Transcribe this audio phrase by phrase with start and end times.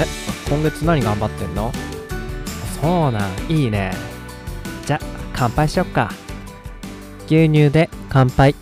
[0.00, 0.06] え
[0.48, 1.70] 今月何頑張ってんの？
[2.80, 3.92] そうなんいいね。
[4.86, 5.00] じゃ
[5.34, 6.10] 乾杯しよっか。
[7.26, 8.54] 牛乳で乾杯。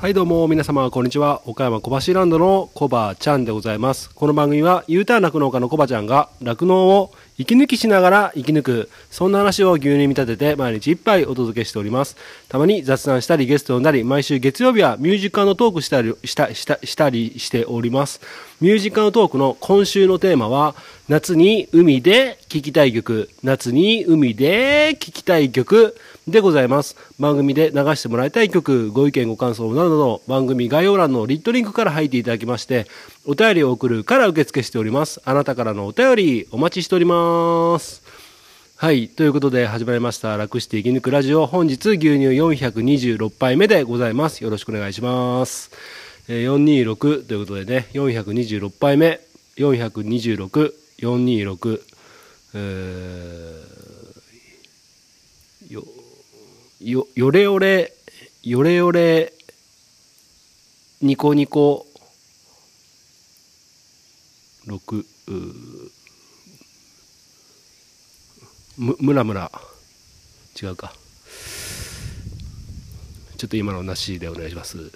[0.00, 1.42] はいどうも皆様こんにちは。
[1.46, 4.08] 岡山小橋ランドのコバちゃんでございます。
[4.14, 8.90] この番組は U ターン酪農家のコバちゃんが酪農を息抜きしながら生き抜く。
[9.10, 12.16] そんな話を牛乳に見立てて毎日いっぱいお届けしております。
[12.48, 18.20] たまに雑談したりゲストを呼んだり毎週月曜日はミュージカルのトークしたりしたしたしたりしております。
[18.60, 20.76] ミュージカルトークの今週のテーマは
[21.08, 23.28] 夏に海で聴きたい曲。
[23.42, 25.96] 夏に海で聴きたい曲。
[26.26, 26.96] でございます。
[27.18, 32.86] 番組で流してもらいたい曲ご意見ご感想などなど番組概要欄のリットリンクから入っていただきまして
[33.26, 35.20] お便りを送るから受付しております。
[35.26, 38.02] あなたからのお便りお待ちしております。
[38.76, 41.46] はいということで始まりました楽して生き抜くラジオ。
[41.46, 44.42] 本日牛乳426杯目でございます。
[44.42, 45.70] よろしくお願いします。
[46.28, 49.20] えー426ということでね426杯目。
[49.58, 51.80] 426426
[52.54, 53.93] えー
[56.84, 57.94] よよれよれ
[58.42, 59.32] よれよれ
[61.00, 61.86] ニコニコ
[64.66, 65.04] 6
[68.76, 69.50] むむらむら。
[70.60, 70.92] 違うか。
[73.38, 74.92] ちょっと今のなしでお願いします。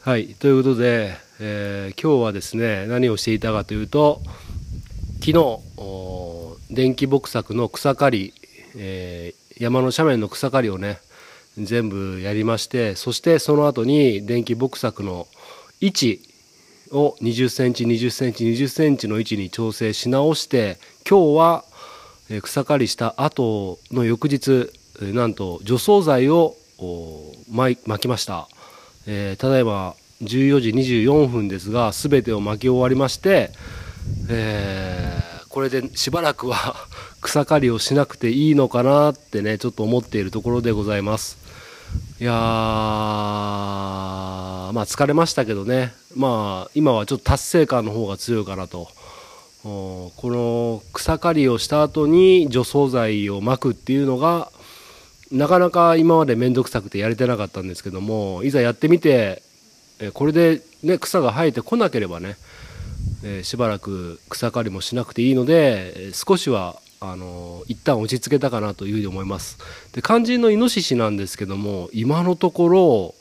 [0.00, 4.22] はいということで、えー今日はですね何をしていたかというと
[5.22, 5.60] 昨日
[6.70, 8.34] 電気牧作の草刈り、
[8.76, 10.98] えー山の斜面の草刈りをね
[11.58, 15.28] 全部やりましてそしてその後に電気牧作の
[15.82, 16.20] 位置
[16.92, 21.64] を20センチ20センチ20センチの位置に調整し直して今日は
[22.42, 26.56] 草刈りした後の翌日なんと除草剤を
[27.50, 28.48] 巻きました、
[29.06, 33.50] えーただいま14時24分ですが全てを巻き終わりまして、
[34.30, 36.76] えーこれでしばらくは
[37.20, 41.38] 草刈りをしなくていいのかなってねちょっと思っているところでございます。
[42.20, 42.34] いやー
[44.72, 45.92] まあ疲れましたけどね。
[46.16, 48.88] まあ今はちょっと達成感の方が強いかなと。
[49.62, 54.50] この草刈りをした後に除草剤をまくっていうのが
[55.30, 59.42] なかなか今まで面倒くさくてやれてなかったんですけどもいざやってみて
[60.14, 62.36] これで、ね、草が生えてこなければね、
[63.22, 69.58] えしばらく草刈りもしなくていいので少しはあの一旦落ち着けたかなというふうに思います。
[69.92, 73.14] で肝心のイノシシなんですけども今のところ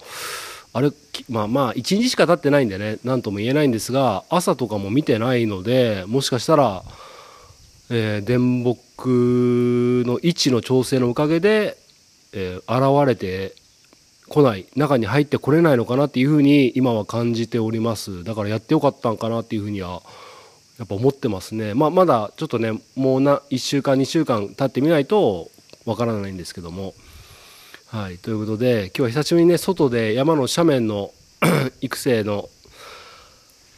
[0.74, 0.92] あれ
[1.30, 6.84] まあまあ1日しか経ってないんでね何とも言えないんですが朝とかも見てないのでもしかしたら、
[7.90, 11.78] えー電木の位置の調整のおかげで、
[12.34, 13.56] えー現れて
[14.28, 18.24] こない中に入ってこれないのかなっていうふうに今は感じております。
[18.24, 20.04] だからやってよかったんかなっていうふうには
[20.80, 25.52] やっぱ思ってますね、まあ、まだちょっとねもうな1週間2週間経ってみないと
[25.86, 26.94] わからないんですけども。
[27.88, 31.12] はいということで今日は久しぶりにね外で山の斜面の
[31.82, 32.48] 育成の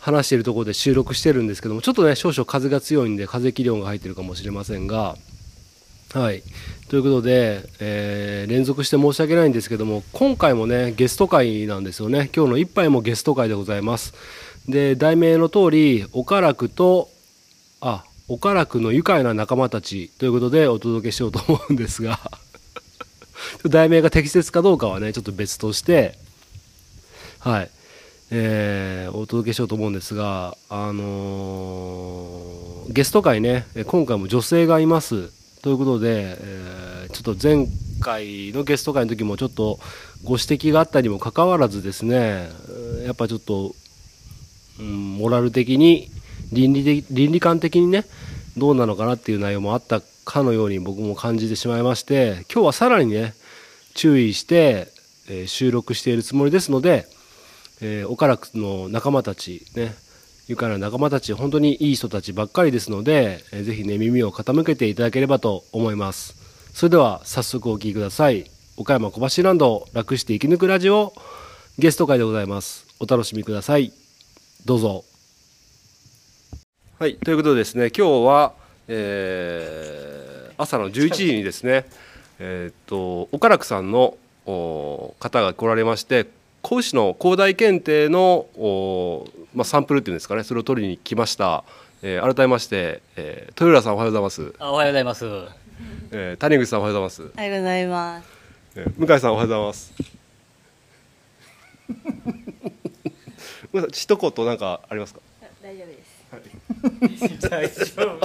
[0.02, 5.16] 話しているところで収録してるんですけどもちょっとね少々風が強いんで風切り音が入ってるかもしれませんが。
[6.14, 6.44] はい
[6.90, 12.30] ということで、えー連続して申し訳ないんですけども今回もねゲスト会なんですよね。
[12.36, 14.14] 今日の一杯もゲスト会でございます。
[14.68, 17.10] で題名の通り岡楽と
[17.82, 22.20] あ岡楽の愉快な仲間たちということでお届けしようと思うんですが
[23.68, 26.18] 題名が適切かどうかはねちょっと別として
[27.40, 27.72] はい。
[28.34, 35.30] えーお届けしようと思うんですがあのーゲスト会ね今回も女性がいます
[35.62, 37.68] ということで、えーちょっと前
[38.00, 39.80] 回のゲスト会の時もちょっと
[40.24, 42.50] ご指摘があったにもかかわらずですね
[43.06, 43.76] やっぱちょっと、
[44.82, 46.10] モラル的に
[46.52, 48.06] 倫理的倫理観的にね
[48.58, 53.34] どうなのかなっていう内容もあったかのように僕も感じてしまいまして今日はさらにね
[53.94, 54.88] 注意して、
[55.30, 57.06] えー収録しているつもりですので、
[57.82, 59.94] えー、岡楽の仲間たちね
[60.48, 66.36] 愉快な仲間たち本当にいい人たちばっかりですので、えーぜひね耳を傾けていただければと思います。
[66.74, 68.50] それでは早速お聴きください。
[68.78, 71.14] 岡山小橋ランド楽して生き抜くラジオ
[71.78, 72.88] ゲスト会でございます。
[73.00, 74.01] お楽しみください。
[74.66, 75.04] どうぞ。
[77.00, 78.54] はいということでですね今日は、
[78.88, 79.92] えー
[80.58, 81.86] 朝の11時にですね
[82.38, 84.16] えーっと岡楽さんの
[84.46, 86.28] お方が来られまして
[86.62, 91.64] 甲府市の広大検定のお、まあ、サンプルっていうんですかねそれを取りに来ました、
[92.04, 95.26] えー改めまして、えー豊浦さんおはようございます、あおはようございます。
[96.12, 98.30] えー谷口さんおはようございます、おはようございます。
[98.76, 99.94] えー向井さんおはようございます
[103.72, 105.20] ごめんなさい一言なんかありますか？
[105.62, 107.50] 大丈夫です。
[107.50, 108.20] 大丈夫。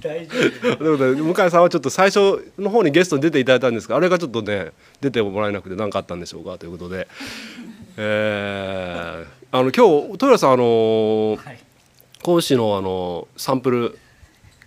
[0.00, 0.76] 大丈夫。
[0.76, 7.08] ということで向井さんはちょっと最初の方にゲストに出ていただいたんですがあれがちょっとね出てもらえなくて何かあったんでしょうかということで、
[7.96, 11.58] えー、あの今日豊田さんあのはい
[12.22, 13.98] 講師のあのサンプル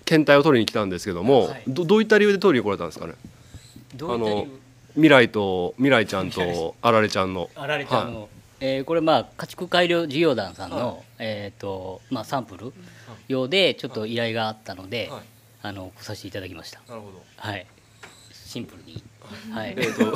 [0.05, 1.63] 検体を取りに来たんですけども、はい。
[1.67, 3.13] どどういった理由で取りに来られたんですかね？
[3.95, 4.47] どういった理由？
[4.93, 7.49] 未来と未来ちゃんとあられちゃんの。
[7.55, 8.29] あられちゃんの、
[8.61, 12.73] えーこれまあ家畜改良事業団さんの、えっ、とまあサンプル
[13.27, 15.21] 用でちょっと依頼があったので、はい。
[15.61, 16.79] あの来させていただきました。
[16.87, 17.21] なるほど。
[17.35, 17.65] はい。
[18.31, 19.03] シンプルに。
[19.51, 20.05] はい、えっ、と。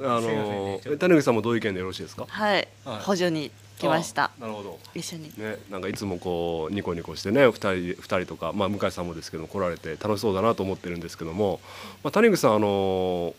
[0.00, 2.26] まああの谷口さんも同意見でよろしいですか？
[2.28, 3.02] はい、はい。
[3.02, 4.24] 補助に来ました。
[4.24, 4.78] あなるほど。
[4.94, 5.32] 一緒に。
[5.36, 7.54] ね、なんかいつもこうニコニコしてね2
[7.94, 11.60] 人二人とか、まあ、向井さんもですけど来られて楽しそうだなと思ってるんですけども、
[12.02, 13.34] まあ、谷口さんあの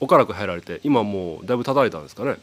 [0.00, 2.36] 岡楽入られて今もうだいぶ叩いたんですかね？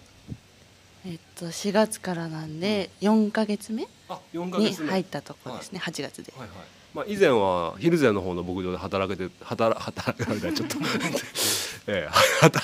[1.06, 5.80] えっと4月からなんで4ヶ月目あ4に入ったところですね。
[5.80, 6.31] 8月で。
[6.38, 6.57] はいはい。
[6.94, 10.75] まあ、以前は蒜山の方の牧場で働けて働働かれたちょっと
[11.88, 12.09] ええ
[12.42, 12.63] はたち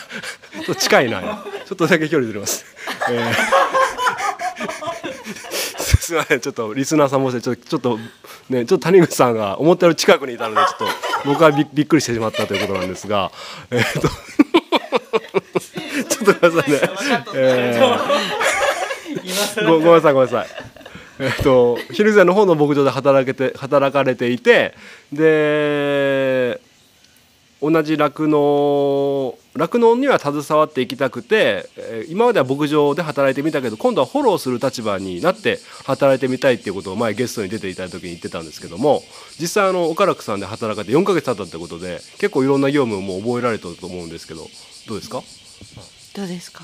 [0.60, 1.46] ょっと近いな。
[1.66, 2.66] ちょっとだけ距離ずれます、
[3.10, 3.34] ええ。
[5.82, 6.42] すみません。
[6.42, 7.98] ちょっとリスナーさんもしてちょっとちょっと
[8.50, 10.86] ねちょっと谷口さんが思ったより近くにいたのでちょっと
[11.26, 13.32] 僕はびびっくりしてしまったということなんですが
[13.72, 14.10] えっと
[16.34, 16.80] とごめんなさいね、
[17.36, 17.80] え
[19.60, 20.48] えごごめんなさいごめんなさい。
[21.20, 24.76] えっと蒜山の方の牧場で働けて働かれていて
[25.12, 26.62] で
[27.60, 39.02] 同じ酪農酪農には携わっていきたくて、えー今までは牧場で働いてみたけど今度はフォローする立場になって働いてみたいっていうことを前ゲストに出ていただいた時に言ってたんですけども
[39.40, 44.42] 実際あの岡楽さんで働かれて4ヶ月経ったってことで結構いろんな業務をもう覚えられたと思うんですけど
[44.88, 45.24] どうですか？
[46.18, 46.64] どうですか？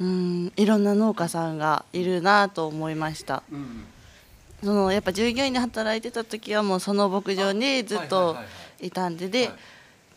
[0.00, 3.42] うん、いろんな農家さんがいるなと思いました。
[4.62, 8.36] そのやっぱ従業員で働いてた時はもうその牧場にずっと
[8.80, 9.50] いたんでで、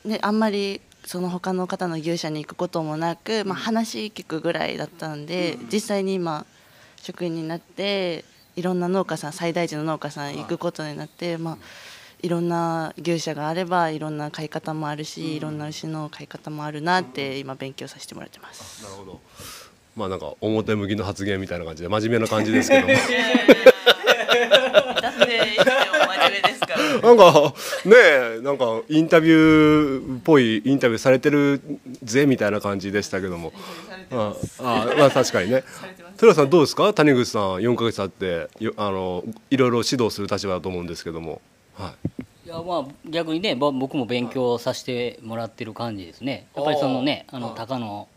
[0.05, 6.45] ね、あんまりその他の方の牛舎に行くこともなく、まあ、話聞くぐらいだったんで、実際に今
[7.01, 8.25] 職員になって
[8.55, 11.57] いろんな農家さん最大寺の農家さん行くことになって、まあ、
[12.21, 18.83] いろんな牛舎があればいろんな飼い方もあるし、いろんな牛の飼い方もあるなって今勉強させてもらってます。
[18.83, 19.19] なるほど。
[19.95, 22.93] まあなんか表向きの発言みたいな感じで真面目な感じですけども。
[22.93, 22.99] だ
[25.09, 25.71] っていつも
[26.05, 26.67] 真面目ですか？
[26.67, 26.77] ら。
[27.01, 27.53] なんか
[27.85, 27.95] ね
[28.39, 31.61] えなんかインタビューっぽいインタビューされてる
[32.03, 33.53] ぜみたいな感じでしたけども。
[34.11, 35.63] ああまあ確かにね。
[36.17, 36.93] 寺さんどうですか？
[36.93, 41.41] 谷口さん4ヶ月あってよあのいろいろ指導する立場だと思うんですけども、
[41.77, 42.47] はい。
[42.47, 46.47] やまあ逆にねぼ僕も勉強させてもらってる感じですね。
[46.55, 48.07] やっぱりそのねあの高野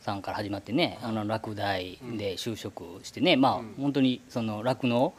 [0.00, 5.12] さんから始まってねあの落第で就職してね、まあ本当にその酪農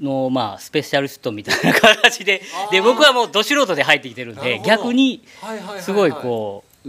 [0.00, 5.22] のまあスペシャリストみたいな形でで僕はもうど素人で入ってきてるんで逆に
[5.78, 6.88] すごいこう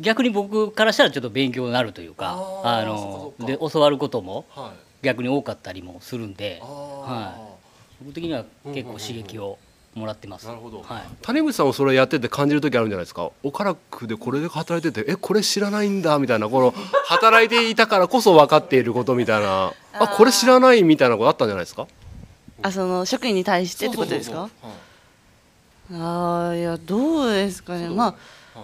[0.00, 4.88] 逆に僕からしたらちょっと勉強になるというかあので教わることもはい。
[5.02, 7.47] 逆に多かったりもするんで、あはい、
[8.02, 9.58] 僕的には結構刺激を
[9.94, 10.46] もらってます。
[10.46, 10.82] なるほど。
[10.82, 11.02] はい。
[11.22, 13.30] 谷口さんもそれやってて感じる時あるんじゃないですか？
[13.42, 16.72] 岡楽でこれで働いててえこれ知らないんだみたいなこの
[17.06, 19.72] 働いていたからこそ分かっていることみたいな。
[19.94, 21.88] あこれ知らないみたいなことあったんじゃないですか？
[22.62, 24.48] あその職員に対してってことですか？
[25.92, 27.88] ああいやどうですかね。
[27.88, 28.14] ま
[28.54, 28.60] あ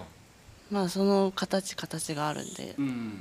[0.71, 2.75] まあその形形があるんで。
[2.77, 3.13] うん。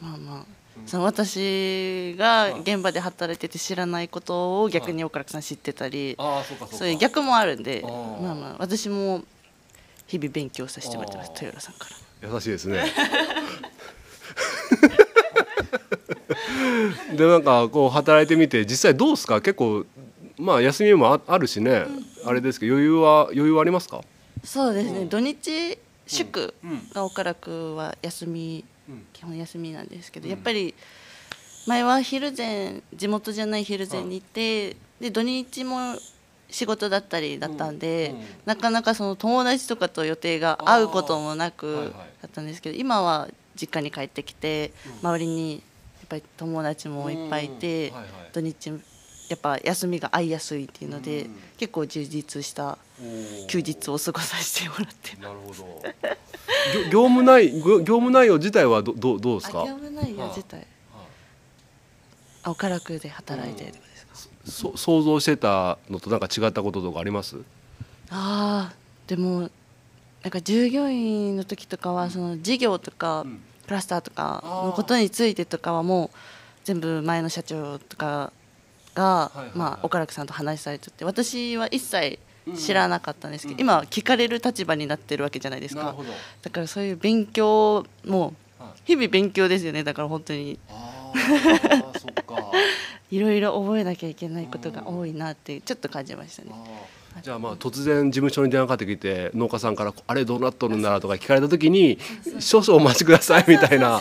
[0.00, 0.44] まあまあ
[0.86, 6.16] その私が現場で働いてて知らないことを逆に岡楽さん知ってたり
[6.72, 9.22] そういう逆もあるんでまあまあ私も
[10.06, 11.86] 日々勉強させてもらってます豊浦さんか
[12.22, 12.28] ら。
[12.34, 12.84] 優しいですね。
[17.16, 19.40] でなんかこう働いてみて実際どうですか？
[19.40, 19.84] 結構
[20.38, 21.84] まあ休みもああるしね、
[22.24, 24.00] あれですけど余裕は余裕はありますか？
[24.44, 25.04] そうですね。
[25.06, 26.88] 土日祝うん。
[26.92, 28.71] が岡楽は休みうん
[29.12, 30.74] 基本休みなんですけど、やっぱり
[31.66, 35.96] 前は昼前地元じゃない昼前に行って、で土日も
[36.50, 44.72] 仕事だったりだったんで、なかなかその友達とかと予定が合うこともなくだったんですけど、今は実家に帰ってきて、
[45.02, 47.92] 周りにやっぱり友達もいっぱいいて、
[48.32, 48.72] 土日
[49.32, 51.36] やっぱ休みが合いやすいっていうので、うん。
[51.56, 52.76] 結構充実した
[53.48, 55.82] 休日を過ごさせてもらってなるほど。
[56.74, 59.62] 業業務内業業務内容自体はどどうどうですか？
[59.62, 60.66] あ業務内容自体。
[62.44, 63.72] あ岡楽で働いてる
[64.44, 67.36] そ想像してたのとなんか違ったこととかあります？
[68.10, 68.74] ああ
[69.06, 69.50] でも
[70.22, 73.40] なんか従業員の時とかはその事業とかん。
[73.64, 76.16] クラスターとかのことについてとかはもう
[76.64, 78.32] 全部前の社長とか
[78.94, 82.18] が、まあ、岡楽さんと話されてて私は一切
[82.56, 85.94] 知らなかったんですけど、今は聞かれる立場になってるわけじゃないですか。
[86.42, 88.80] だからそういう勉強もはい。
[88.84, 89.82] 日々勉強ですよね。
[89.84, 90.58] だから本当に。
[92.00, 92.50] そっか。
[93.10, 96.50] いろいろ覚えなきゃいけないことが多いなってちょっと感じましたね。
[97.22, 101.98] じゃあまあ突然事務所に電話かかってきて農家さんから「あれどうなっとるんだろう?」とか聞かれた時に
[102.40, 104.00] 「少々お待ちください」みたいな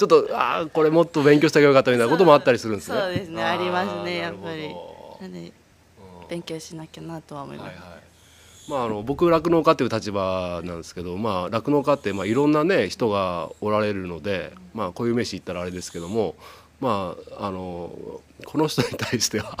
[0.00, 2.98] ちょっとああこれもっと勉強してあげよかったみたいなこともあったりするんですね。
[2.98, 3.42] そうですね。
[3.42, 5.52] ありますねーやっぱり。
[6.30, 8.70] 勉強しなきゃなとは思います、はいはい。
[8.70, 16.36] まあ、あの僕酪農家っていう立場なんですけどまあ酪農家ってまあいろんなね人がおられるのでまあこういう飯言ったらあれですけども
[16.80, 17.92] まああの
[18.46, 19.56] この人に対しては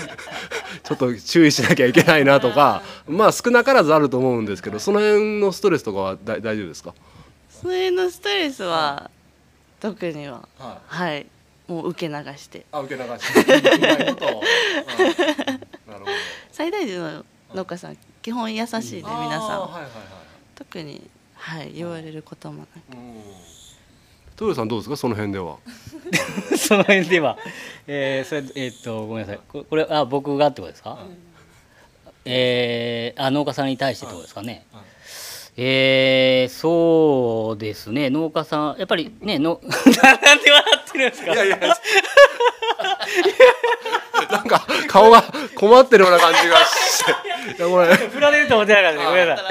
[0.84, 6.94] ちょっと注意しなきゃいけないなとかまあ少なからずあると思うんですけどその辺のストレスとかはだ大丈夫ですか？
[7.50, 9.10] それのストレスは
[9.80, 10.46] 特には。
[10.58, 10.78] はい。
[10.86, 11.26] はい。
[11.68, 12.66] もう受け流して。
[12.72, 13.78] あ受け流して。
[13.78, 14.42] なるほど。
[16.52, 19.90] 最大寺の農家さん基本優しいで皆さん、はいはいはい
[20.56, 21.00] 特に
[21.34, 22.70] はい言われることもなく。
[24.38, 24.96] 豊さんどうですか？
[24.96, 25.56] その辺では。
[26.58, 27.38] その辺では、
[27.86, 29.40] えー、それえーっとごめんなさい。
[29.48, 30.98] ここれあ僕がってことですか、
[32.24, 34.66] えーあ農家さんに対してってことですかね、
[35.56, 38.08] えー、そうですね。
[38.10, 39.60] 農家さんやっぱりねの
[40.22, 41.32] なんで笑ってるんですか？
[41.32, 41.58] いやいや。
[44.30, 45.24] なんか顔が
[45.56, 47.10] 困ってるような感じがして。
[47.58, 49.04] いやこれ振られると思ってなかったね。
[49.06, 49.42] ごめんなさ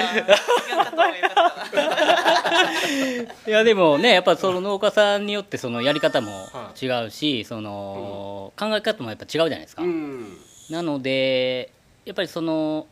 [3.50, 6.48] いやでもねやっぱその農家さんによってそのやり方も
[6.80, 10.38] 違うし、その考え方もやっぱ違うじゃないですか、うん。
[10.70, 11.70] なので
[12.04, 12.86] やっぱりその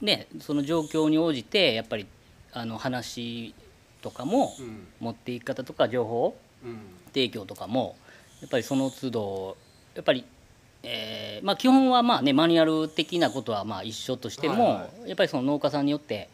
[0.00, 2.06] ねその状況に応じてやっぱり
[2.56, 3.54] あの話
[4.00, 4.86] とかもうん。
[4.98, 6.78] 持っていき方とか情報うん。
[7.12, 7.96] 提供とかも
[8.40, 9.56] やっぱりその都度
[9.94, 10.24] やっぱり、
[10.82, 16.28] えーまあ、基本はまあねマニュアル的なことはまあ一緒としても、はいやっぱりその農家さんによって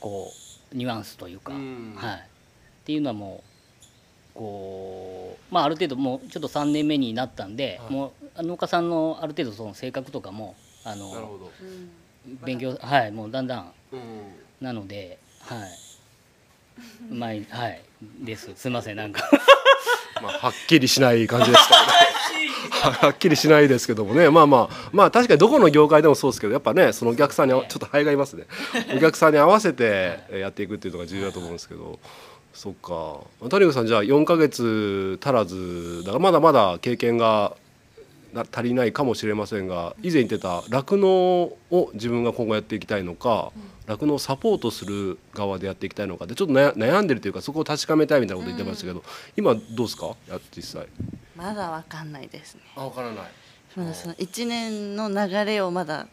[0.00, 0.30] こ
[0.72, 1.94] うニュアンスというか、うん。
[1.96, 2.20] はい、っ
[2.84, 3.42] ていうのはも
[4.34, 7.92] うこうまあある程度もうちょっと3年目になったんで、はい。
[7.92, 11.50] もう農家さんのある程度その性格とかもあのなるほど、
[12.44, 14.00] 勉強はいもうだんだんうん。
[14.60, 17.14] なのではい。
[17.14, 17.80] 前はい。
[18.20, 18.50] です。
[18.56, 19.28] すいませんなんか。
[20.22, 22.90] まあ、はっきりしない感じでしたけど。
[23.06, 24.28] はっきりしないですけどもね。
[24.28, 28.44] まあまあまあ確かにどこの業界でもそうですけどやっぱねそのお客さんにちょっと肺がいますね。
[28.96, 31.98] お客さんに合わせてやっていくっていうのが重要だと思うんですけど。
[32.52, 33.48] そっか。
[33.50, 37.65] 谷口さんじゃあ4ヶ月足らずだからまだまだ経験がな
[38.42, 43.52] 足りないかもしれませんが以前言ってた酪農を自分が今後やっていきたいのか
[43.86, 49.04] 酪農をサポートする側でやっていきたいのかでちょっと悩悩んでるというかそこを確かめたいみたいなこと言ってましたけど、
[49.36, 50.16] 今どうですか？
[50.28, 50.86] や実際。
[51.36, 52.62] まだわかんないですね。
[52.76, 53.24] あ分からない。
[53.76, 56.08] まだその1年の流れをまだ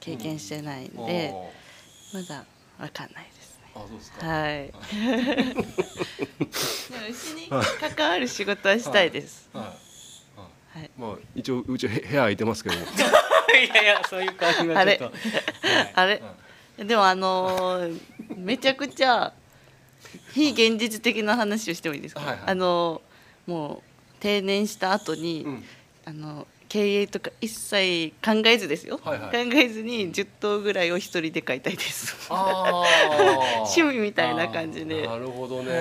[0.00, 1.34] 経験してないんで、
[2.14, 2.44] まだ
[2.78, 3.64] わかんないですね。
[3.74, 4.26] あそうですか。
[4.26, 4.72] はい。
[6.92, 7.48] でも牛に
[7.96, 9.48] 関わる仕事はしたいです。
[9.52, 9.64] はい。
[9.64, 9.91] はい。
[10.98, 12.76] まあ一応うち部屋空いてますけど。
[12.76, 12.82] も
[13.62, 15.12] いやいやそういう感じがちょっと。
[15.94, 16.22] あれ、
[16.78, 18.00] でもあのー
[18.36, 19.32] めちゃくちゃ
[20.32, 22.20] 非現実的な話をしてもいいですか？
[22.22, 22.40] はいはい。
[22.46, 23.82] あのーもう
[24.20, 25.64] 定年した後に、うん。
[26.04, 28.98] あの経営とか一切考えずですよ。
[29.04, 29.46] はいはい。
[29.46, 32.16] 考えずに10頭ぐらいを一人で飼いたいです。
[32.30, 32.82] あ
[33.76, 35.06] 趣味みたいな感じで。
[35.06, 35.72] なるほどね、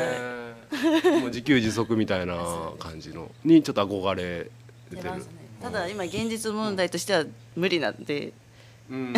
[1.20, 2.36] もう自給自足みたいな
[2.78, 3.32] 感じの。
[3.46, 4.50] にちょっと憧れ
[4.92, 5.04] てる。
[5.04, 5.32] 出ますね。
[5.62, 8.34] ただ今現実問題としては無理なんで、
[8.90, 9.14] うん。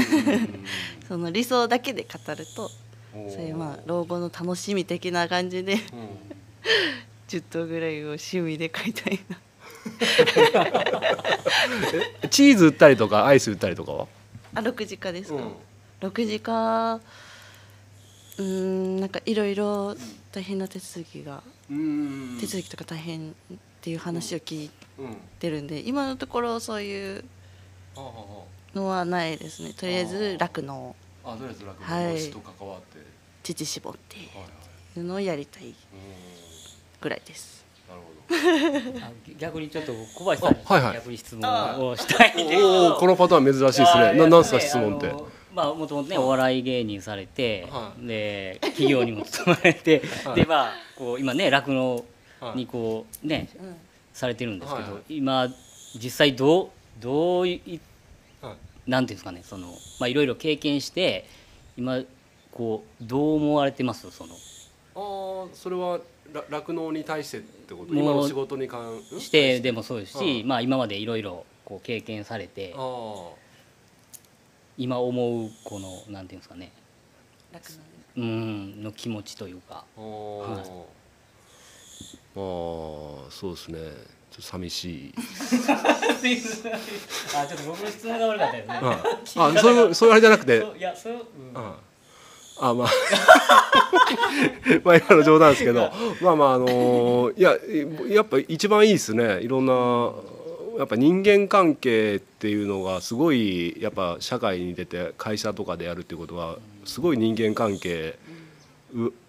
[1.07, 2.69] その理想だけで語ると
[3.29, 5.79] そういうまあ老後の楽しみ的な感じでうん。
[7.27, 9.37] 10頭ぐらいを趣味で飼いたいな。
[12.23, 14.07] えチーズ売ったりとかアイス売ったりとかは？
[14.55, 15.39] あ6時化ですか、
[16.01, 19.95] 6時化うーんなんかいろいろ
[20.31, 21.41] 大変な手続きが、うん
[22.39, 23.33] 手続きとか大変っ
[23.81, 27.23] ていう話を聞いうんてるんで今のところそういう
[28.73, 29.73] のはないですね。
[29.73, 32.15] とりあえず酪農ああとりあえず楽はい。
[32.15, 32.97] 牛と関わって。
[33.43, 35.73] 乳搾ってはいうのをやりたいうん
[37.01, 37.65] ぐらいです。
[37.89, 38.99] なるほど。
[39.05, 44.13] あ逆にちょっと小林さんにあはいはい逆に質問をしたいんですけおどおこのパターン珍しいですね。
[44.13, 45.11] ななんすか質問って
[45.53, 48.07] まあもともとねお笑い芸人されて、はい。
[48.07, 50.35] で企業にも勤まれて、はい。
[50.35, 52.05] でまあこう今ね酪農
[52.41, 52.57] はい。
[52.57, 53.75] にこうね、うん
[54.13, 55.47] されてるんですけど、今
[55.95, 56.69] 実際どう
[56.99, 57.79] どうい
[58.41, 58.91] はい。
[58.91, 59.69] なんていうんですかねその
[59.99, 61.25] まあいろいろ経験して
[61.75, 62.01] 今
[62.51, 64.11] こうどう思われてます？
[64.11, 64.35] その。
[64.95, 65.99] ああそれは
[66.49, 67.93] 酪農に対してってこと？
[67.95, 72.75] 今の仕事に関してでもそうですし、うんまあ今までいろいろこう経験されて。
[72.77, 73.29] あ
[74.77, 76.71] 今思うこのなんていうんですかね。
[77.51, 77.77] 楽な
[78.15, 79.83] うんの気持ちというか。
[79.97, 80.03] あああ、
[80.47, 80.55] ま
[82.35, 83.79] あそうですね。
[84.31, 85.13] ちょっと寂しい。
[87.35, 88.79] あちょっと僕の質問が悪かったですね。
[88.81, 90.65] ああそういうそういうあれじゃなくて。
[90.77, 91.57] いやそう、うん。
[91.57, 91.75] あ
[92.59, 92.73] あ。
[92.73, 92.87] まあ。
[94.83, 95.91] まあ 今の冗談ですけど。
[96.21, 97.55] まあまああのいや
[98.09, 99.41] やっぱ一番いいですね。
[99.41, 100.11] いろんな
[100.77, 108.17] やっぱ人間関係っていうのがすごいやっぱ社会に出て会社とかでやるっていうことはすごい人間関係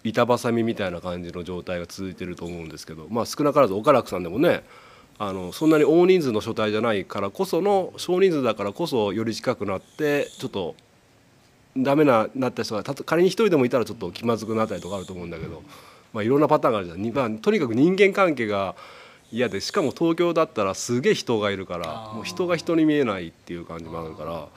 [0.03, 4.63] 板挟みみたいな感じの状態が続いてると思うんですけどまあ少なからず岡楽さんでもね
[5.17, 10.75] あのそんなに大人数の所帯じゃないからこその少人数だからこそより近くなってちょっと
[11.77, 15.61] ダメななった人が仮に一人でもいたらちょっと気まずくなったりとかあると思うんだけど、
[16.13, 18.75] まあ、いろんなパターンがあるじゃん、まあ、とにかく人間関係が
[19.31, 24.47] 嫌でしかも東京だったらすげえ人がいるからもう人が人に見えないっていう感じもあるから、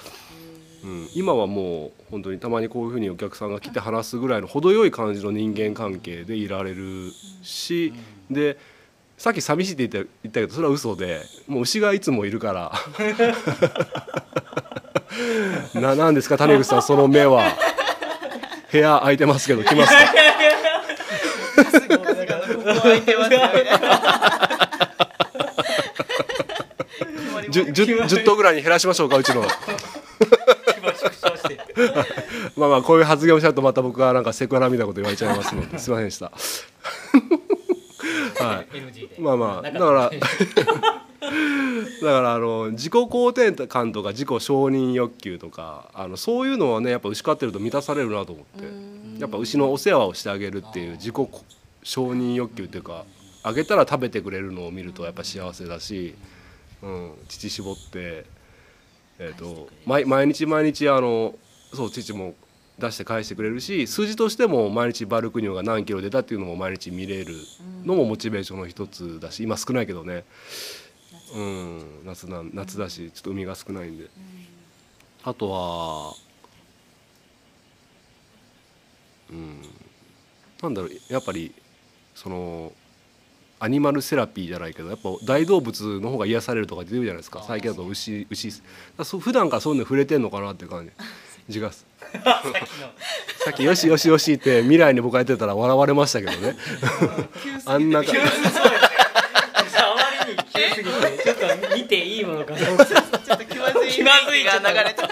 [0.85, 7.93] うん、今はもう本当にたまにこういうふうにお客さんが来て話すぐらいの程よい感じの人間関係でいられるし
[8.31, 8.59] で
[9.17, 12.73] さっき寂しいって言った言ったけどそれは嘘でもう牛がいつもいるから。
[15.75, 17.57] ななんですか谷口さんその目は。
[18.71, 19.99] 部屋空いてますけど来ますか？
[22.75, 23.65] 空いてますよね
[27.51, 29.43] じゅ 10, 10頭ぐらいに減らしましょうかうちの
[32.57, 36.33] まあまあこういう発言をしちゃうとまた僕はなんかセクハラみたいなこと言われちゃいますのですいませんでした。
[38.45, 38.67] はい。
[39.21, 40.19] まあまあなだから だ
[42.13, 48.67] からあの自己肯定感とか自己承認欲求とかあのそういうのはねやっぱ牛飼ってると満たされるなと思って。
[49.19, 51.15] やっぱ牛のお世話をしてあげるっていう自己
[51.89, 53.07] 承認欲求っていうか
[53.43, 56.15] あげたら食べてくれるのを見るとやっぱ幸せだし、
[56.83, 58.27] うん、乳絞って、
[59.19, 61.35] えー、と毎毎日毎日あの
[61.73, 62.35] そう乳も
[62.79, 67.35] 出して返してくれるし数字としても毎日バルクニオが何キロ出たっていうのも毎日見れる
[67.87, 70.25] のもモチベーションの一つだし今少ないけどね。
[71.35, 73.11] うん、夏なん夏だし。
[73.13, 74.09] ちょっと海が少ないんで、
[75.25, 76.15] あとは
[79.31, 79.63] うん
[80.63, 81.55] なんだろうやっぱり
[82.21, 82.73] その
[83.61, 87.45] アニマルセラピーじゃないけどやっぱ大動物の方が癒されるとか出てるじゃないですか。
[87.47, 88.53] 最近だと牛牛。
[88.97, 90.93] だそう普段からそういうの触れてんのかなって感じ。
[91.47, 91.85] 自画さ
[93.51, 96.57] っき「よしよしよし」って未来に僕がやってたら笑われましたけどね。
[97.67, 98.25] あんなかちょっ
[101.71, 105.03] と見ていいものかなちょっと気まずい気まずいが流れて。
[105.03, 105.09] る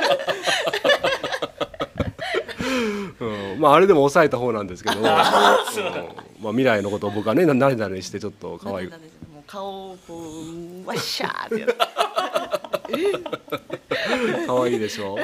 [3.21, 8.89] うん、まああれでも抑えた方なんですけど、うんまあ未来のことを僕はねな慣れ慣れしてちょっと可愛い。
[8.89, 8.99] もう
[9.47, 10.23] 顔をこ
[10.85, 11.77] うわっしゃーってやって
[14.47, 15.19] 可愛いでしょ。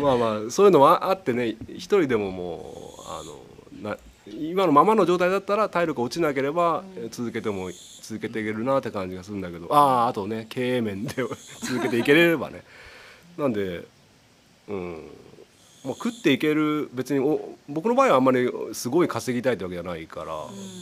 [0.00, 3.22] まあまあそういうのもああってね一人でももうあ
[3.82, 7.70] のな今のままの状態だったら体力落ちなければえ続けても
[8.02, 9.66] 続けていけるなって感じがするんだけど。
[9.70, 11.14] あああとね経営面で
[11.62, 12.62] 続けていければね。
[13.38, 13.84] なんで
[14.68, 15.08] うん
[15.86, 20.34] まあ、食っていける別にお僕の場合はあんまりすごい稼ぎたいってわけじゃないから、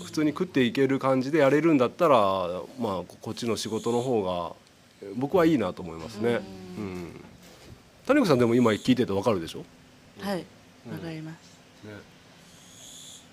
[0.02, 2.24] 普通に食っていける感じでやれるんだったら、まあ、
[2.80, 4.52] ここっちの仕事の方が
[5.16, 6.40] 僕はいいなと思いますね。
[6.78, 7.20] うん。
[8.06, 9.64] 谷口さんでも今聞いててわかるでしょ、
[10.20, 10.44] はい。
[10.90, 11.54] わかります。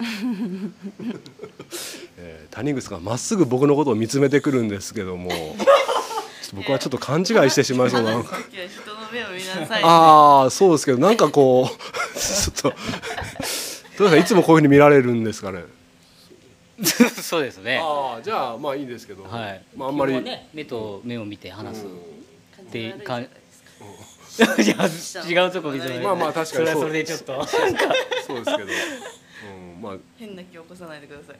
[2.17, 5.31] えー谷口がまっすぐ僕のことを見つめてくるんですけども
[6.53, 8.21] 僕はちょっと勘違いしてしまいそうな
[9.55, 11.69] なさいああそうですけどなんかこう
[12.19, 12.73] ちょっと
[13.97, 15.63] どうですかいつもこういうふうに見られるんですかね？
[17.21, 17.79] そうですね。
[17.81, 19.61] ああじゃあまあいいですけど、はい。
[19.75, 23.27] まあ、あんまり、ね目と目を見て話すってかん。
[24.35, 24.75] じゃないじゃ
[25.41, 27.45] あ違うとこ見せまあまあ確かにそれはそれでちょっと。
[27.45, 27.77] そうです
[28.25, 29.97] けど、うん、まあ。
[30.17, 31.37] 変な気を起こさないでください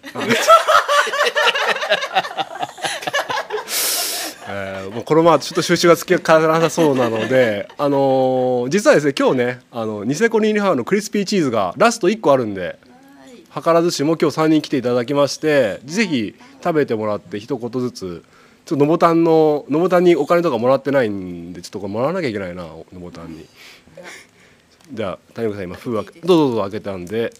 [4.54, 12.78] えーもうこのままちょっと収集がつきからなさそうなので、あのー実はですね今日ねあのニセコニーニハウのクリスピーチーズがラスト1個あるんで
[13.54, 18.24] 図らずしも今日3人来ていただきましてぜひ食べてもらって一言ずつ
[18.66, 23.46] ちょっとのぼたんののぼたんにお金とかもらってないんでちょっとこれもらわなきゃいけないなのぼたんに。
[24.94, 27.34] じゃあ谷口さん今封開けどうぞどうぞ開けたんで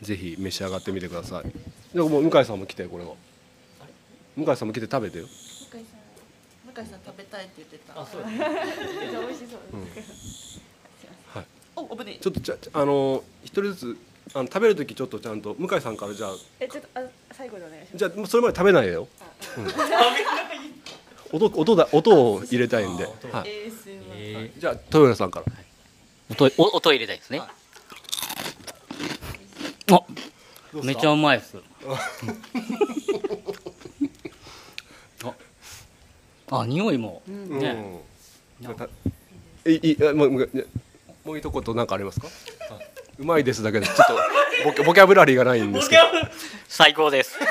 [0.00, 1.94] ぜひ召し上がってみてください。
[1.94, 3.12] でも向井さんも来てこれは。
[4.36, 5.26] 向井さんも来て食べてよ。
[6.74, 8.00] 向井さん食べたいって言ってた。
[8.00, 8.26] あそう。
[8.26, 9.60] めっちゃ美味しそう。
[11.34, 11.46] はい。
[11.76, 13.96] おおぶねちょっとじゃあの一人ずつ
[14.34, 17.02] あの食べる時ちょっとちゃんと向井さんからじゃあえちょっとあ
[17.32, 17.96] 最後でお願いします。
[17.96, 19.08] じゃあもうそれまで食べないでよ、
[21.32, 23.48] うん、音音だ音を入れたいんで、はい、
[24.58, 25.46] じゃあ豊浦さんから。
[25.46, 25.52] ー
[26.30, 27.40] 音お音入れたいですね。
[29.90, 30.02] あ
[30.82, 31.56] めっちゃうまいです
[36.50, 37.22] ああ匂いも。
[37.26, 38.02] ね、
[38.62, 39.72] うん。
[39.72, 40.50] いいあもうもう
[41.24, 42.28] もう一言なんかありますか？
[43.18, 43.86] うまいですだけで。
[43.86, 44.02] ちょっと
[44.64, 46.02] ボキャボキャブラリーがないんですけど。
[46.68, 47.36] 最高です。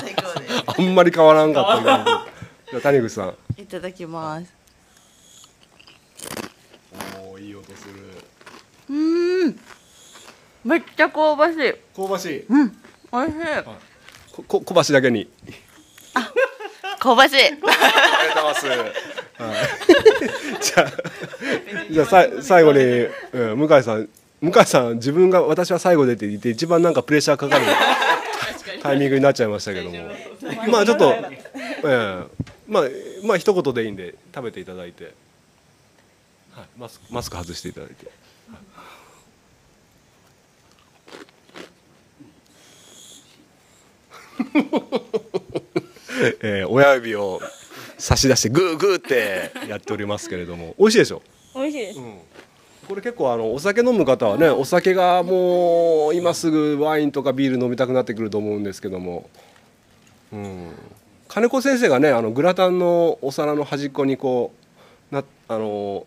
[0.00, 2.26] 最高であんまり変わらんかった
[2.70, 3.36] じゃあ谷口さん。
[3.56, 4.46] すいただきます。
[7.20, 7.94] おーいい音する。
[8.88, 9.60] うーん。
[10.64, 11.74] めっちゃ香ばしい。
[11.96, 12.46] 香ばしい。
[12.48, 12.78] うん。
[13.10, 13.28] おい。
[13.28, 13.34] しい。
[14.32, 15.28] ここ小橋だけに
[17.02, 17.36] 香ばしい。
[17.36, 19.02] ありがとうございます。
[19.42, 20.92] はい、じゃあ、
[21.90, 22.78] じゃあさい最後に、
[23.32, 24.08] うん、向井さん、
[24.40, 27.66] 向井さん自分が私は最後でって言って一番なんかプレッシャーかかる
[28.80, 29.98] タイミングになっちゃいましたけども、
[30.68, 31.32] まあちょっと、え
[31.84, 32.22] え。
[32.68, 32.84] まあ
[33.24, 35.12] まあ一言でいいんで食べていただいて、
[36.52, 38.06] はい、マスクマスク外していただいて。
[46.42, 47.40] えー親指を
[47.98, 51.22] 差し出してグーグーってやっておりますけれども美味しいでしょ、
[51.54, 51.98] 美味しいです。
[51.98, 52.18] うん、
[52.88, 59.28] これ結構あのお酒飲む方はねお酒がもう今すぐワインとかビール飲みたくなってくると思うんですけども、
[60.32, 60.72] うん、
[61.28, 64.52] 金子先生がねあのグラタンのお皿の端っこにこ
[65.10, 66.06] うなあの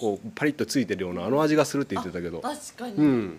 [0.00, 3.38] こうパリッとついてるようなあの味がするって言ってたけど、確かに、うん。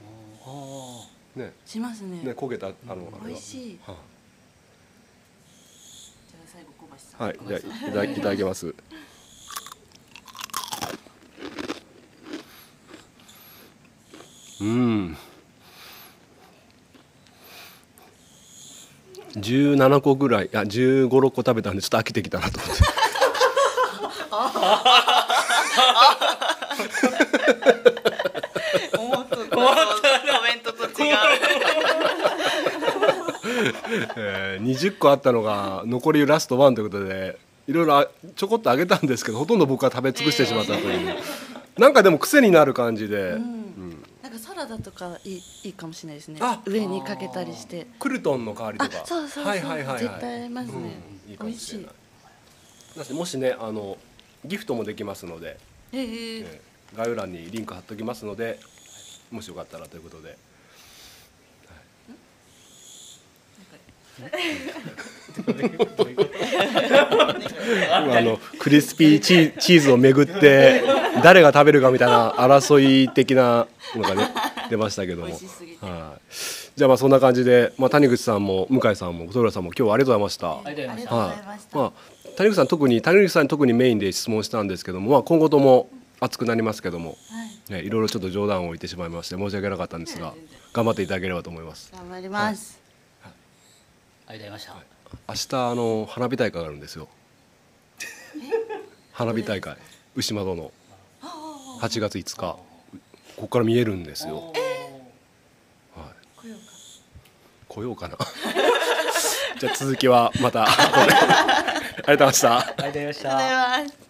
[1.36, 1.54] ね。
[1.66, 2.24] しますね。
[2.24, 3.08] ね焦げたあのあれは。
[3.28, 3.80] 美味しい。
[3.86, 3.94] は
[6.28, 8.76] じゃあ最後小橋さんはい、じゃいただいただきます。
[14.60, 15.18] うん。
[19.36, 22.84] 17個ぐらい、あ、15、6個食べたんで、ちょっと飽きてきたなと思って。
[28.98, 29.44] 思ったコ
[30.44, 31.16] メントと違う
[34.18, 37.38] えー、20個あったのが残りラストワンということで
[37.68, 41.16] いろいろあちょこっとあげたんですけどほとんど僕は食べ尽くしてしまったという、
[41.78, 44.04] なんかでも癖になる感じで、うん。
[44.22, 46.40] なんかサラダとかいいいいかもしれないですね。
[46.42, 47.88] あ上にかけたりして。
[48.00, 51.90] クルトンの代わりとあかそうそうそう、はいはいはいはい、絶対合いますね、うんいいかもしれない。
[52.98, 53.98] だしもしねあの
[54.46, 55.58] ギフトもできますので、
[55.92, 56.02] ええ。
[56.02, 58.60] えー概要欄にリンク貼っときますので
[59.32, 60.38] もしよかったらということで
[67.92, 70.84] あのクリスピーチーチーズをめぐって
[71.24, 74.30] 誰が食べるかみたいな争い的なのがね
[74.70, 75.28] 出ましたけども。
[75.28, 75.42] はい。
[76.76, 80.52] じゃあまあそんな感じで、まあ、谷口さんも向井さんも戸浦さんも今日はありがとうございました。
[80.52, 81.86] ありがとうございました。
[81.86, 81.92] あ
[82.38, 87.16] 谷口さん特に谷口さんに特にメインで質問したんですけども、まあ、今後とも熱くなりますけども、は
[87.70, 87.74] い。
[87.74, 90.34] ね、いろいろちょっと冗談を言ってしまいまして申し訳なかったんですが
[90.72, 91.92] 頑張っていただければと思います。
[91.96, 92.80] 頑張ります、
[94.28, 94.84] ありがとうございま
[95.30, 97.08] 明日あの花火大会があるんですよ。
[99.14, 99.78] 花火大会。
[100.16, 100.72] 牛窓の。
[101.82, 102.58] 8月5日。
[103.36, 104.54] ここから見えるんですよ、
[105.94, 106.04] は
[106.44, 106.74] い、来ようか。
[107.68, 108.18] 来ようかな。
[109.60, 110.68] じゃあ続きはまた あ
[112.08, 112.62] りがとうございました。
[112.62, 114.06] すありがとうございましありがとうございます。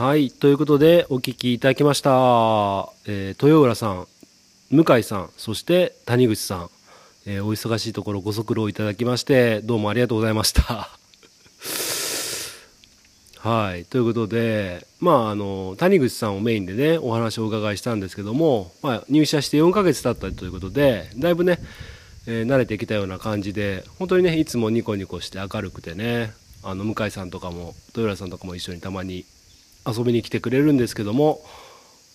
[0.00, 2.10] はい、ということでお聞きいただきました、
[3.06, 4.08] えー豊浦さん、
[4.70, 6.70] 向井さん、そして谷口さん、
[7.26, 10.88] えーお忙しいところご足労いただきましてどうもありがとうございました。
[13.40, 21.58] はい、ということで、まあ、あの谷口さんをメインでねお話をお伺いしたんですけども、まあ、入社して4ヶ月経ったということでだいぶね、
[22.26, 29.24] えー慣れてきたような感じで本当にねいつもニコニコして明るくてねあの向井さんとかも豊浦さんとかも一緒にたまに
[29.86, 31.40] 遊びに来てくれるんですけども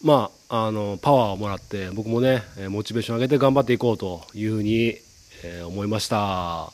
[0.04, 4.98] まああのパワーをもらって僕もねモチベーション上げて頑張っていこうというふうに、
[5.44, 6.72] えー思いました。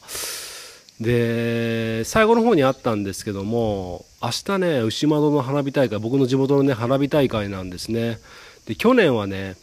[0.99, 8.19] で最後の方にあったんですけども明日ね牛窓の花火大会僕の地元のね花火大会なんですね。
[8.67, 9.55] で去年はね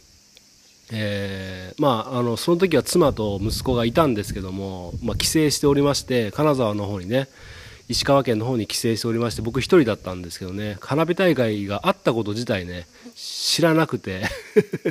[0.91, 7.27] えーまあ、あのその時は妻と息子がいたんですけども、まあ、帰省しておりまして金沢の方にね
[7.89, 14.21] 石川県の方に帰省しておりまして僕一人だったんですけどね花火大会があったこと自体ね知らなくて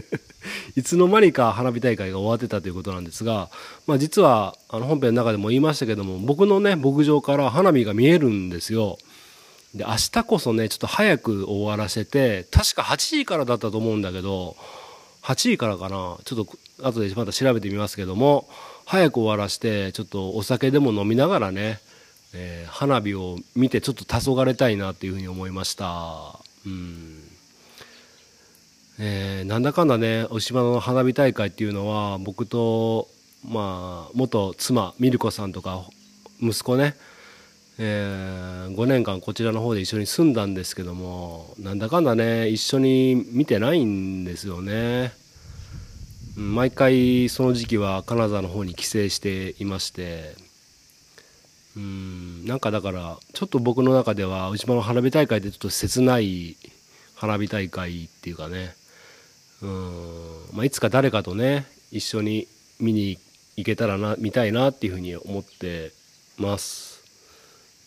[0.76, 3.50] いつの間にか花火大会が終わってたということなんですが、
[3.87, 8.98] まあ、実はあの本編の中でも言いましたけども僕のね牧場から花火が見えるんですよ。
[9.74, 14.56] で明日こそねちょっと早く終わらせて確か8時からだったと思うんだけど
[15.22, 16.46] 8時からかなちょっと
[16.82, 18.48] 後でまた調べてみますけども
[18.87, 21.78] 早く終わらしてちょっとお酒でも飲みながらね、
[22.35, 26.38] えー、花火を見てちょっと黄昏たいなっていうふうに思いました。
[26.67, 27.23] うん。
[29.01, 33.09] えー、なんだかんだねお島の花火大会っていうのは僕と
[33.49, 35.85] まあ元妻ミルコさんとか
[36.41, 36.97] 息子ね
[37.81, 45.12] えー、5年間こちらの方で一緒に住んだんですけどもなんだかんだね一緒に見てないんですよね。
[46.35, 50.37] 毎回その時期は金沢の方に帰省していまして
[51.76, 52.46] うん。
[52.46, 56.57] なんかだからちょっと僕の中では内島の花火大会ってちょっと切ない
[57.14, 58.74] 花火大会っていうかね。
[59.62, 62.46] うん、まあ、いつか誰かとね一緒に
[62.78, 63.18] 見に
[63.57, 65.92] 行けたらな見たいなっていうふうに思って
[66.38, 67.02] ます。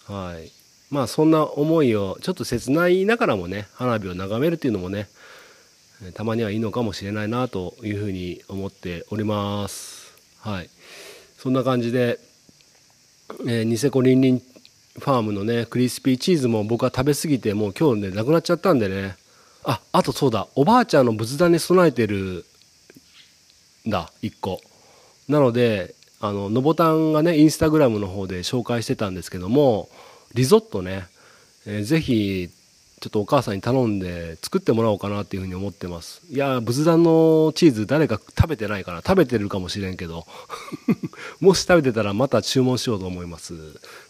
[0.07, 0.51] はい。
[0.89, 5.07] まあそんな思いをちょっと切ないながらもね花火を眺めるっていうのもね
[6.13, 10.13] たまにはいいのかもしれないなというふうに思っております。
[10.39, 10.69] はい。
[11.37, 12.19] そんな感じで、
[13.45, 19.15] えー、ニセコリンリンファームのねクリスピーチーズも僕は食べ過ぎてもう今日ねなくなっちゃったんでね。
[19.63, 22.45] ああとそうだおばあちゃんの仏壇に備えてる
[23.87, 24.59] んだ1個。
[25.29, 29.89] なのであののぼたんがねインスタグラムの方で紹介してたんですけども
[30.33, 31.07] リゾットね、
[31.65, 32.49] えー、ぜひ
[33.01, 36.21] ちょっとお母さんに頼んで作ってもらおうかなっていうふうに思ってます。
[36.29, 40.27] いや仏壇のチーズ誰か食べてないかな食べてるかもしれんけど。
[41.41, 43.55] もし食べてたらまた注文しようと思います。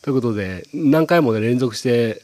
[0.01, 2.21] ということで何回もね連続して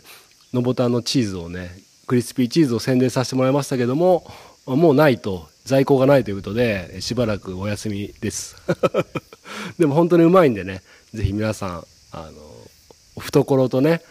[0.52, 4.30] のぼたんのチーズをねクリスピーチーズを宣伝させてもらいましたけども
[4.66, 8.58] もうないと在庫がないということでしばらくお休みです。
[9.80, 12.48] でも本当にうまいんでね是非皆さんあの
[13.20, 14.02] 懐とね、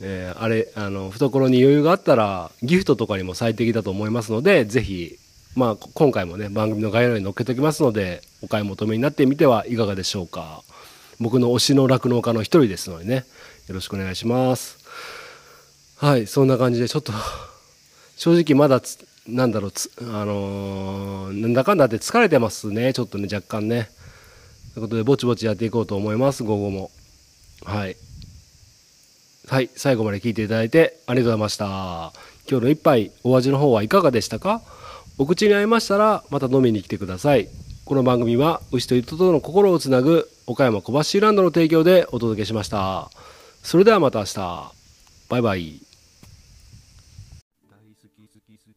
[0.00, 5.18] えー、あれあの懐に余裕があったらギフトとかにも最適だと思いますので是非
[5.54, 10.62] まあ今回もね番組の概要欄に載っけておきますのでお買い求めになってみてはいかがでしょうか。
[11.20, 13.24] 僕の推しの酪農家の一人ですのでね
[13.68, 14.78] よろしくお願いします。
[15.96, 17.12] はいそんな感じでちょっと
[18.16, 18.82] 正直まだ
[19.28, 23.90] なんだろうあのー、なんだかんだって疲れてますねちょっとね若干ね。
[24.74, 26.90] ということでぼちぼちやっていこうと思います午後も。
[27.64, 27.96] はい。
[29.46, 32.12] はい最後まで聞いていただいてありがとうございました。
[32.50, 34.62] 今日の一杯お味の方はいかがでしたか？
[35.18, 37.48] お口に合いましたらまた飲みに来てください。
[37.84, 43.10] この番組は牛と人との心をつなぐ岡山小橋ランドの提供でお届けしました。
[43.62, 44.72] それではまた明日。
[45.28, 45.80] バイバイ。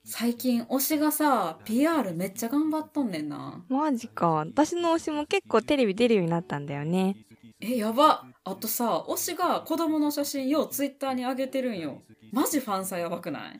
[0.04, 3.64] 最近推しがさ PR めっちゃ頑張っとんねんな。
[3.70, 4.32] マジか。
[4.32, 7.16] 私の推しも結構テレビ出るようになったんだよね。
[7.62, 12.02] えやばあとさ推しが子供の写真ようツイッターに上げてるんよ。
[12.32, 13.60] マジファンサやばくない？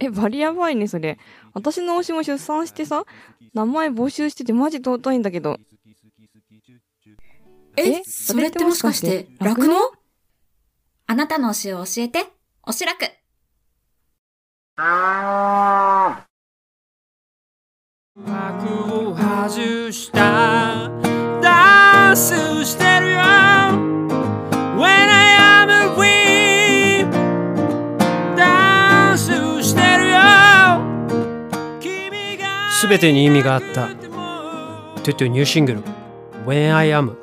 [0.00, 1.18] えバリやばいねそれ。
[1.54, 3.04] 私の推しも出産してさ
[3.54, 5.58] 名前募集しててマジ尊いんだけど。
[7.76, 9.76] えそれってもしかして楽の？
[11.06, 12.26] あなたの推しを教えて
[12.66, 13.06] 推し楽
[18.14, 20.90] 幕を外した。
[21.40, 23.18] ダンスしてるよ
[32.80, 33.88] 全てに意味があった。
[33.88, 35.82] トゥトゥニューシングル
[36.46, 37.16] When I am